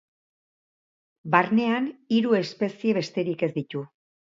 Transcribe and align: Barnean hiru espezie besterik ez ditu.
Barnean 1.37 1.93
hiru 2.19 2.37
espezie 2.43 3.01
besterik 3.03 3.51
ez 3.53 3.57
ditu. 3.63 3.91